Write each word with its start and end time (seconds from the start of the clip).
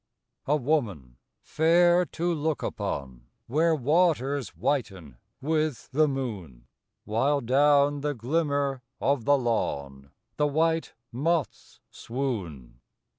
I. 0.47 0.53
A 0.53 0.55
woman, 0.55 1.17
fair 1.43 2.05
to 2.05 2.33
look 2.33 2.63
upon, 2.63 3.27
Where 3.45 3.75
waters 3.75 4.49
whiten 4.55 5.17
with 5.41 5.89
the 5.91 6.07
moon; 6.07 6.65
While 7.05 7.39
down 7.39 8.01
the 8.01 8.15
glimmer 8.15 8.81
of 8.99 9.25
the 9.25 9.37
lawn 9.37 10.09
The 10.37 10.47
white 10.47 10.95
moths 11.11 11.81
swoon. 11.91 12.79